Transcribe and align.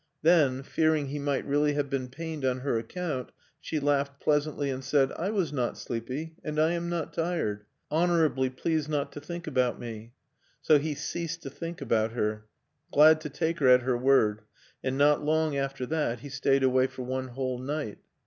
Then, 0.23 0.63
fearing 0.63 1.09
he 1.09 1.19
might 1.19 1.45
really 1.45 1.73
have 1.73 1.87
been 1.87 2.09
pained 2.09 2.43
on 2.43 2.61
her 2.61 2.75
account, 2.79 3.31
she 3.59 3.79
laughed 3.79 4.19
pleasantly, 4.19 4.71
and 4.71 4.83
said: 4.83 5.11
"I 5.11 5.29
was 5.29 5.53
not 5.53 5.77
sleepy, 5.77 6.37
and 6.43 6.57
I 6.57 6.71
am 6.71 6.89
not 6.89 7.13
tired; 7.13 7.65
honorably 7.91 8.49
please 8.49 8.89
not 8.89 9.11
to 9.11 9.21
think 9.21 9.45
about 9.45 9.79
me." 9.79 10.13
So 10.59 10.79
he 10.79 10.95
ceased 10.95 11.43
to 11.43 11.51
think 11.51 11.81
about 11.81 12.13
her, 12.13 12.47
glad 12.91 13.21
to 13.21 13.29
take 13.29 13.59
her 13.59 13.67
at 13.67 13.83
her 13.83 13.95
word; 13.95 14.41
and 14.83 14.97
not 14.97 15.23
long 15.23 15.55
after 15.55 15.85
that 15.85 16.21
he 16.21 16.29
stayed 16.29 16.63
away 16.63 16.87
for 16.87 17.03
one 17.03 17.27
whole 17.27 17.59
night. 17.59 17.99